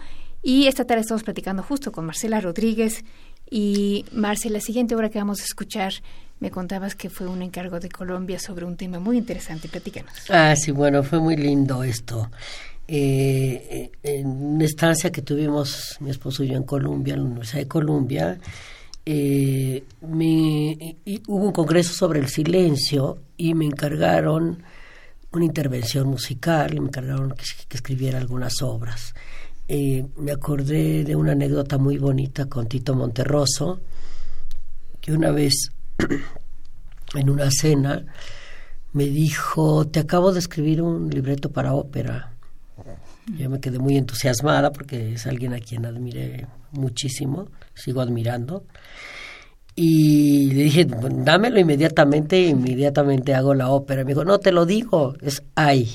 y 0.43 0.67
esta 0.67 0.84
tarde 0.84 1.03
estamos 1.03 1.23
platicando 1.23 1.63
justo 1.63 1.93
con 1.93 2.05
Marcela 2.05 2.41
Rodríguez 2.41 3.05
y 3.49 4.03
Marcela, 4.11 4.55
la 4.55 4.61
siguiente 4.61 4.93
obra 4.93 5.07
que 5.07 5.19
vamos 5.19 5.39
a 5.39 5.45
escuchar 5.45 5.93
me 6.39 6.51
contabas 6.51 6.95
que 6.95 7.09
fue 7.09 7.27
un 7.27 7.41
encargo 7.41 7.80
de 7.80 7.89
Colombia 7.89 8.39
sobre 8.39 8.65
un 8.65 8.77
tema 8.77 8.99
muy 8.99 9.17
interesante. 9.17 9.67
Platícanos. 9.67 10.13
Ah, 10.30 10.55
sí, 10.55 10.71
bueno, 10.71 11.03
fue 11.03 11.19
muy 11.19 11.36
lindo 11.36 11.84
esto. 11.84 12.30
Eh, 12.91 13.91
en 14.01 14.25
una 14.25 14.65
estancia 14.65 15.11
que 15.11 15.21
tuvimos 15.21 15.97
mi 15.99 16.09
esposo 16.09 16.43
y 16.43 16.47
yo 16.47 16.55
en 16.55 16.63
Colombia, 16.63 17.13
en 17.13 17.19
la 17.19 17.25
Universidad 17.27 17.59
de 17.59 17.67
Colombia, 17.67 18.39
eh, 19.05 19.83
me, 20.01 20.97
hubo 21.27 21.45
un 21.45 21.51
congreso 21.51 21.93
sobre 21.93 22.19
el 22.19 22.29
silencio 22.29 23.19
y 23.37 23.53
me 23.53 23.65
encargaron 23.65 24.63
una 25.31 25.45
intervención 25.45 26.07
musical 26.07 26.73
y 26.73 26.79
me 26.79 26.87
encargaron 26.87 27.31
que, 27.33 27.75
escribiera 27.75 28.17
algunas 28.17 28.59
obras. 28.63 29.13
Eh, 29.67 30.07
me 30.17 30.31
acordé 30.31 31.03
de 31.03 31.15
una 31.15 31.33
anécdota 31.33 31.77
muy 31.77 31.99
bonita 31.99 32.47
con 32.47 32.67
Tito 32.67 32.95
Monterroso, 32.95 33.81
que 34.99 35.13
una 35.13 35.29
vez 35.29 35.71
en 37.13 37.29
una 37.29 37.51
cena 37.51 38.03
me 38.93 39.05
dijo, 39.05 39.85
te 39.85 39.99
acabo 39.99 40.31
de 40.31 40.39
escribir 40.39 40.81
un 40.81 41.11
libreto 41.11 41.51
para 41.51 41.73
ópera. 41.73 42.28
Yo 43.38 43.49
me 43.49 43.59
quedé 43.59 43.80
muy 43.80 43.97
entusiasmada 43.97 44.71
porque 44.71 45.13
es 45.13 45.27
alguien 45.27 45.53
a 45.53 45.59
quien 45.59 45.86
admiré 45.86 46.47
muchísimo, 46.71 47.49
sigo 47.73 48.01
admirando. 48.01 48.63
Y 49.75 50.51
le 50.51 50.63
dije, 50.63 50.86
dámelo 50.86 51.59
inmediatamente, 51.59 52.39
inmediatamente 52.41 53.34
hago 53.34 53.53
la 53.53 53.69
ópera. 53.69 54.03
Me 54.03 54.09
dijo, 54.09 54.25
no, 54.25 54.39
te 54.39 54.51
lo 54.51 54.65
digo, 54.65 55.15
es 55.21 55.43
ay. 55.55 55.89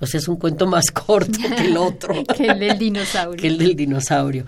O 0.00 0.06
sea, 0.06 0.18
es 0.18 0.28
un 0.28 0.36
cuento 0.36 0.66
más 0.66 0.90
corto 0.92 1.38
que 1.56 1.66
el 1.66 1.76
otro. 1.76 2.14
que 2.36 2.46
el 2.46 2.58
del 2.58 2.78
dinosaurio. 2.78 3.40
que 3.40 3.48
el 3.48 3.58
del 3.58 3.76
dinosaurio. 3.76 4.44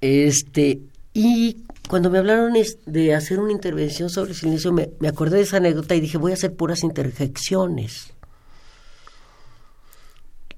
Este, 0.00 0.80
y 1.14 1.64
cuando 1.88 2.10
me 2.10 2.18
hablaron 2.18 2.54
de 2.86 3.14
hacer 3.14 3.40
una 3.40 3.52
intervención 3.52 4.10
sobre 4.10 4.30
el 4.30 4.36
silencio, 4.36 4.72
me, 4.72 4.90
me 5.00 5.08
acordé 5.08 5.38
de 5.38 5.42
esa 5.42 5.58
anécdota 5.58 5.94
y 5.94 6.00
dije, 6.00 6.18
voy 6.18 6.32
a 6.32 6.34
hacer 6.34 6.54
puras 6.54 6.82
interjecciones 6.82 8.12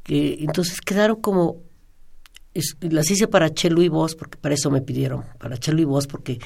entonces 0.07 0.81
quedaron 0.81 1.21
como 1.21 1.63
las 2.81 3.11
hice 3.11 3.29
para 3.29 3.49
cello 3.49 3.83
y 3.83 3.89
voz 3.89 4.15
porque 4.15 4.37
para 4.37 4.55
eso 4.55 4.71
me 4.71 4.83
pidieron 4.83 5.25
para 5.39 5.57
cello 5.57 5.79
y 5.79 5.85
voz 5.85 6.07
porque 6.07 6.39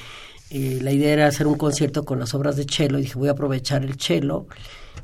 eh, 0.49 0.79
la 0.81 0.91
idea 0.91 1.11
era 1.11 1.27
hacer 1.27 1.47
un 1.47 1.57
concierto 1.57 2.05
con 2.05 2.19
las 2.19 2.33
obras 2.33 2.55
de 2.55 2.65
cello 2.65 2.97
y 2.97 3.01
dije 3.01 3.17
voy 3.17 3.27
a 3.27 3.31
aprovechar 3.31 3.83
el 3.83 3.99
cello 3.99 4.47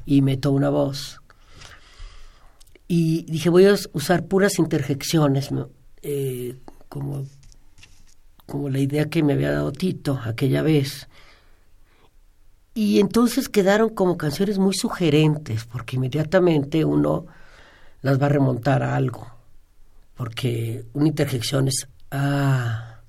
y 0.06 0.22
meto 0.22 0.51
una 0.51 0.70
voz. 0.70 1.20
Y 2.88 3.24
dije 3.24 3.49
voy 3.49 3.66
a 3.66 3.76
usar 3.93 4.26
puras 4.26 4.60
interjecciones 4.60 5.49
eh, 6.01 6.58
como 6.88 7.26
como 8.45 8.70
la 8.70 8.80
idea 8.80 9.10
que 9.10 9.24
me 9.24 9.34
había 9.34 9.51
dado 9.51 9.72
Tito 9.72 10.20
aquella 10.24 10.62
vez. 10.62 11.08
Y 12.76 12.99
entonces 12.99 13.49
quedaron 13.49 13.89
como 13.89 14.18
canciones 14.18 14.58
muy 14.58 14.74
sugerentes 14.74 15.66
porque 15.66 15.97
inmediatamente 15.97 16.86
uno 16.86 17.26
las 18.04 18.22
va 18.22 18.28
a 18.28 18.30
remontar 18.30 18.84
a 18.84 18.95
algo. 18.95 19.28
Porque 20.16 20.86
una 20.93 21.08
interjección 21.08 21.68
es 21.68 21.88
ah, 22.12 23.01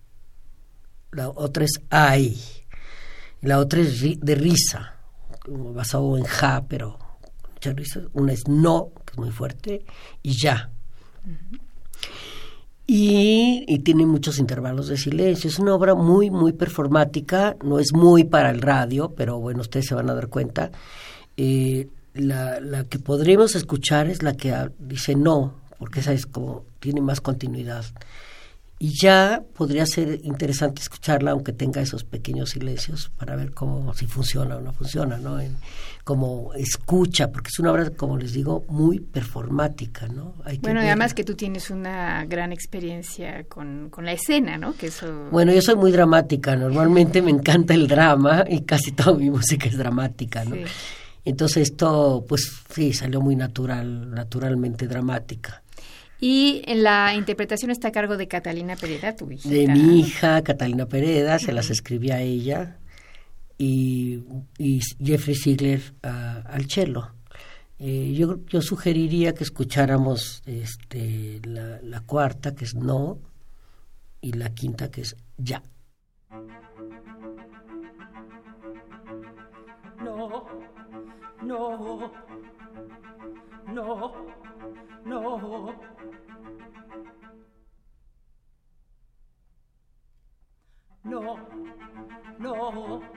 la 1.13 1.29
otra 1.29 1.65
es 1.65 1.81
ay, 1.91 2.41
y 3.43 3.47
la 3.47 3.59
otra 3.59 3.81
es 3.81 4.01
de 4.01 4.35
risa, 4.35 4.97
basado 5.47 6.17
en 6.17 6.25
ja, 6.25 6.65
pero 6.67 6.99
mucha 7.53 7.73
risa. 7.73 8.01
Una 8.15 8.33
es 8.33 8.49
no, 8.49 8.93
que 9.05 9.13
es 9.13 9.19
muy 9.19 9.31
fuerte, 9.31 9.85
y 10.23 10.33
ya. 10.33 10.71
Y, 12.87 13.65
y, 13.67 13.79
tiene 13.79 14.05
muchos 14.05 14.39
intervalos 14.39 14.89
de 14.89 14.99
silencio. 14.99 15.49
Es 15.49 15.59
una 15.59 15.75
obra 15.75 15.95
muy, 15.95 16.31
muy 16.31 16.53
performática, 16.53 17.57
no 17.63 17.79
es 17.79 17.95
muy 17.95 18.25
para 18.25 18.51
el 18.51 18.61
radio, 18.61 19.15
pero 19.17 19.41
bueno, 19.41 19.63
ustedes 19.63 19.87
se 19.87 19.95
van 19.95 20.11
a 20.11 20.15
dar 20.15 20.29
cuenta. 20.29 20.71
Eh, 21.37 21.89
la, 22.15 22.61
la 22.61 22.85
que 22.85 22.99
podríamos 22.99 23.55
escuchar 23.55 24.09
es 24.09 24.23
la 24.23 24.35
que 24.35 24.55
dice 24.79 25.15
no, 25.15 25.55
porque 25.79 26.01
esa 26.01 26.13
es 26.13 26.27
como, 26.27 26.65
tiene 26.81 27.01
más 27.01 27.21
continuidad. 27.21 27.85
Y 28.79 28.99
ya 29.01 29.43
podría 29.57 29.87
ser 29.87 30.21
interesante 30.25 30.83
escucharla, 30.83 31.31
aunque 31.31 31.53
tenga 31.53 31.81
esos 31.81 32.05
pequeños 32.05 32.51
silencios, 32.51 33.11
para 33.17 33.37
ver 33.37 33.53
cómo, 33.53 33.95
si 33.95 34.07
funciona 34.07 34.57
o 34.57 34.61
no 34.61 34.73
funciona, 34.73 35.17
¿no? 35.17 35.41
En, 35.41 35.57
como 36.03 36.53
escucha, 36.55 37.31
porque 37.31 37.49
es 37.49 37.59
una 37.61 37.73
obra, 37.73 37.91
como 37.91 38.19
les 38.19 38.33
digo, 38.33 38.65
muy 38.69 39.01
performática, 39.01 40.07
¿no? 40.09 40.35
Hay 40.45 40.59
bueno, 40.59 40.81
además 40.81 41.15
que 41.15 41.25
tú 41.25 41.35
tienes 41.35 41.71
una 41.71 42.27
gran 42.27 42.53
experiencia 42.53 43.45
con, 43.45 43.89
con 43.91 44.05
la 44.05 44.13
escena, 44.13 44.59
¿no? 44.59 44.77
Que 44.77 44.89
eso... 44.89 45.29
Bueno, 45.31 45.53
yo 45.53 45.63
soy 45.63 45.77
muy 45.77 45.93
dramática, 45.93 46.57
normalmente 46.57 47.23
me 47.23 47.31
encanta 47.31 47.75
el 47.75 47.87
drama 47.87 48.45
y 48.49 48.63
casi 48.63 48.93
toda 48.93 49.17
mi 49.17 49.31
música 49.31 49.67
es 49.67 49.79
dramática, 49.79 50.45
¿no? 50.45 50.57
Entonces 51.25 51.71
esto, 51.71 52.25
pues 52.29 52.51
sí, 52.71 52.93
salió 52.93 53.21
muy 53.21 53.37
natural, 53.37 54.11
naturalmente 54.11 54.87
dramática. 54.87 55.63
Y 56.21 56.63
en 56.67 56.83
la 56.83 57.15
interpretación 57.15 57.71
está 57.71 57.89
a 57.89 57.93
cargo 57.93 58.17
de 58.17 58.29
Catalina 58.29 58.77
Pereda, 58.77 59.15
tu 59.17 59.31
hija. 59.31 59.49
De 59.49 59.69
mi 59.69 60.01
hija, 60.01 60.43
Catalina 60.43 60.87
Pereda, 60.87 61.39
se 61.39 61.53
las 61.53 61.71
escribía 61.71 62.21
ella, 62.21 62.79
y, 63.59 64.23
y 64.59 64.81
Jeffrey 65.03 65.37
Ziegler 65.37 65.83
al 66.03 66.67
cello. 66.69 67.11
Eh, 67.79 68.15
yo, 68.17 68.39
yo 68.47 68.63
sugeriría 68.63 69.35
que 69.35 69.45
escucháramos 69.45 70.43
este, 70.47 71.41
la, 71.45 71.81
la 71.83 72.01
cuarta, 72.01 72.55
que 72.55 72.65
es 72.65 72.75
no, 72.75 73.19
y 74.21 74.33
la 74.33 74.51
quinta, 74.55 74.91
que 74.91 75.03
es 75.03 75.17
ya. 75.37 75.63
No, 81.45 81.77
no. 81.77 82.11
No, 91.05 91.39
no, 92.41 92.71
no, 92.71 93.14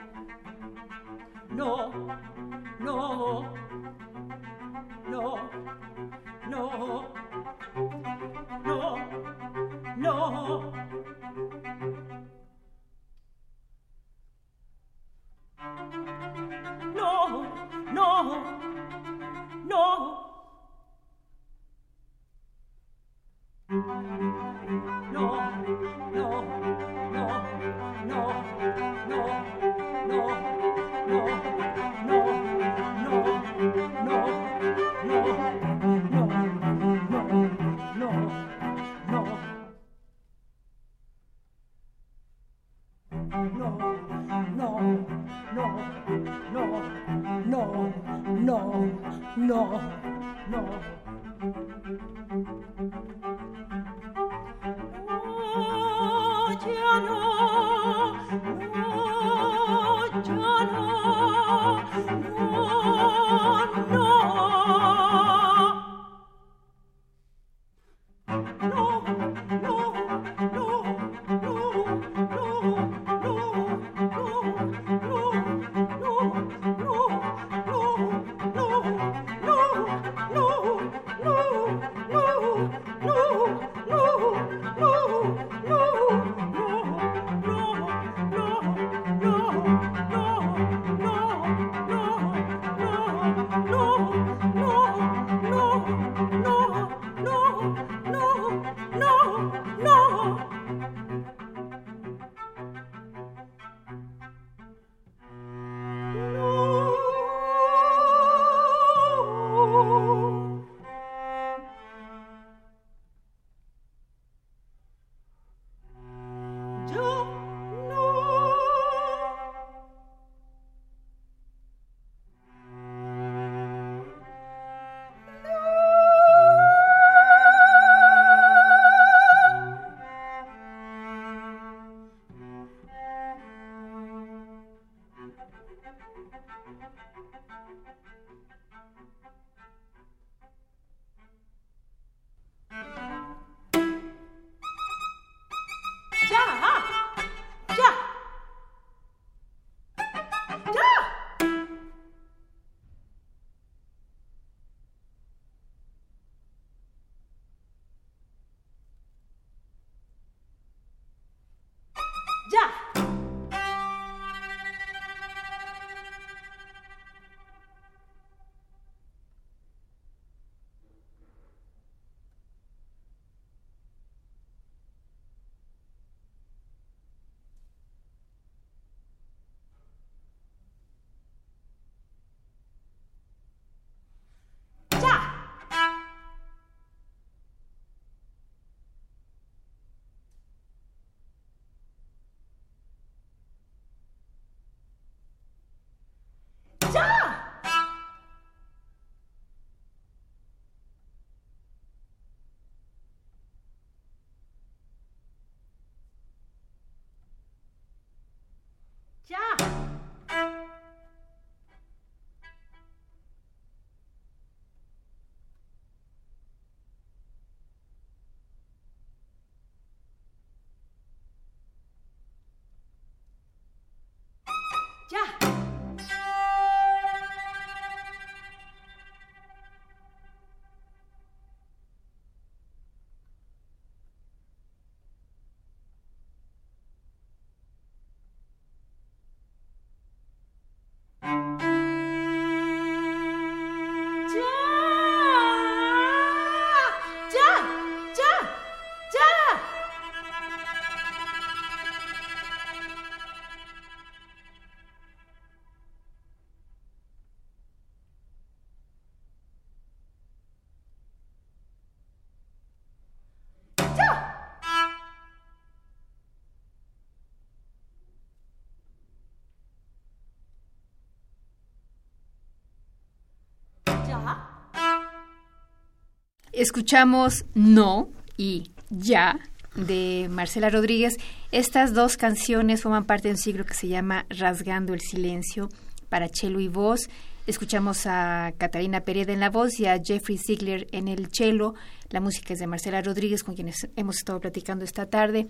Escuchamos 276.58 277.44
No 277.54 278.08
y 278.36 278.72
Ya 278.90 279.38
de 279.76 280.26
Marcela 280.28 280.70
Rodríguez. 280.70 281.14
Estas 281.52 281.94
dos 281.94 282.16
canciones 282.16 282.82
forman 282.82 283.04
parte 283.04 283.28
de 283.28 283.34
un 283.34 283.38
siglo 283.38 283.64
que 283.64 283.74
se 283.74 283.86
llama 283.86 284.26
Rasgando 284.28 284.92
el 284.92 285.00
Silencio 285.00 285.68
para 286.08 286.26
cello 286.26 286.58
y 286.58 286.66
voz. 286.66 287.08
Escuchamos 287.46 288.06
a 288.06 288.54
Catalina 288.58 289.02
Pereda 289.02 289.32
en 289.32 289.38
la 289.38 289.50
voz 289.50 289.78
y 289.78 289.86
a 289.86 290.00
Jeffrey 290.04 290.36
Ziegler 290.36 290.88
en 290.90 291.06
el 291.06 291.28
cello. 291.30 291.74
La 292.10 292.18
música 292.18 292.54
es 292.54 292.58
de 292.58 292.66
Marcela 292.66 293.02
Rodríguez, 293.02 293.44
con 293.44 293.54
quienes 293.54 293.88
hemos 293.94 294.16
estado 294.16 294.40
platicando 294.40 294.84
esta 294.84 295.06
tarde. 295.06 295.46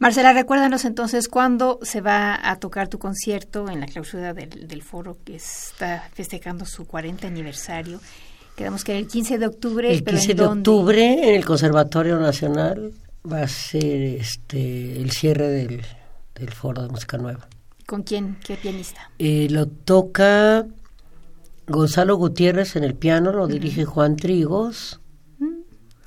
Marcela, 0.00 0.32
recuérdanos 0.32 0.84
entonces 0.84 1.28
cuándo 1.28 1.78
se 1.82 2.00
va 2.00 2.36
a 2.42 2.56
tocar 2.56 2.88
tu 2.88 2.98
concierto 2.98 3.70
en 3.70 3.78
la 3.78 3.86
clausura 3.86 4.34
del, 4.34 4.66
del 4.66 4.82
foro 4.82 5.18
que 5.24 5.36
está 5.36 6.08
festejando 6.14 6.66
su 6.66 6.84
40 6.84 7.28
aniversario 7.28 8.00
Quedamos 8.58 8.82
que 8.82 8.98
el 8.98 9.06
15 9.06 9.38
de 9.38 9.46
octubre. 9.46 9.88
El 9.88 10.02
15 10.02 10.34
de 10.34 10.44
octubre 10.44 11.28
en 11.28 11.36
el 11.36 11.44
Conservatorio 11.44 12.18
Nacional 12.18 12.92
va 13.24 13.42
a 13.42 13.46
ser 13.46 14.02
este 14.02 15.00
el 15.00 15.12
cierre 15.12 15.46
del, 15.46 15.84
Foro 16.52 16.82
de 16.82 16.88
Música 16.88 17.18
Nueva. 17.18 17.46
¿Con 17.86 18.02
quién? 18.02 18.36
¿Qué 18.44 18.56
pianista? 18.56 19.12
Eh, 19.20 19.46
lo 19.48 19.68
toca 19.68 20.66
Gonzalo 21.68 22.16
Gutiérrez 22.16 22.74
en 22.74 22.82
el 22.82 22.96
piano, 22.96 23.30
lo 23.30 23.46
dirige 23.46 23.84
Juan 23.84 24.16
Trigos. 24.16 24.98
Mm, 25.38 25.46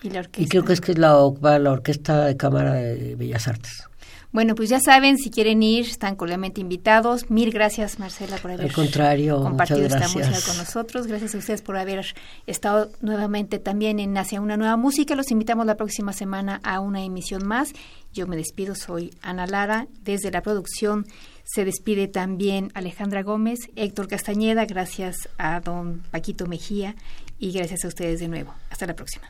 ¿Y, 0.04 0.10
la 0.10 0.20
orquesta? 0.20 0.42
y 0.42 0.48
creo 0.48 0.66
que 0.66 0.74
es 0.74 0.82
que 0.82 0.92
es 0.92 0.98
la, 0.98 1.12
la 1.58 1.72
Orquesta 1.72 2.26
de 2.26 2.36
Cámara 2.36 2.74
de 2.74 3.16
Bellas 3.16 3.48
Artes. 3.48 3.88
Bueno, 4.32 4.56
pues 4.56 4.70
ya 4.70 4.80
saben, 4.80 5.18
si 5.18 5.30
quieren 5.30 5.62
ir, 5.62 5.86
están 5.86 6.16
cordialmente 6.16 6.62
invitados. 6.62 7.30
Mil 7.30 7.52
gracias, 7.52 8.00
Marcela, 8.00 8.38
por 8.38 8.52
haber 8.52 8.72
compartido 8.72 9.86
esta 9.86 10.08
música 10.08 10.40
con 10.48 10.58
nosotros. 10.58 11.08
Gracias 11.08 11.36
a 11.36 11.38
ustedes 11.38 11.62
por 11.62 11.76
haber 11.76 12.06
estado 12.48 12.90
nuevamente 13.02 13.60
también 13.60 14.00
en 14.00 14.18
Hacia 14.18 14.40
una 14.40 14.56
nueva 14.56 14.78
música. 14.78 15.16
Los 15.16 15.32
invitamos 15.32 15.66
la 15.66 15.76
próxima 15.76 16.14
semana 16.14 16.62
a 16.64 16.80
una 16.80 17.04
emisión 17.04 17.46
más. 17.46 17.74
Yo 18.14 18.26
me 18.26 18.38
despido, 18.38 18.74
soy 18.76 19.14
Ana 19.22 19.48
Lara. 19.48 19.88
Desde 20.04 20.32
la 20.32 20.42
producción 20.42 21.06
se 21.44 21.66
despide 21.66 22.08
también 22.08 22.72
Alejandra 22.74 23.24
Gómez, 23.24 23.60
Héctor 23.76 24.08
Castañeda, 24.08 24.66
gracias 24.66 25.28
a 25.38 25.60
don 25.60 26.04
Paquito 26.12 26.46
Mejía 26.46 26.96
y 27.38 27.52
gracias 27.52 27.84
a 27.84 27.90
ustedes 27.90 28.22
de 28.22 28.30
nuevo. 28.30 28.54
Hasta 28.70 28.86
la 28.86 28.96
próxima. 28.96 29.30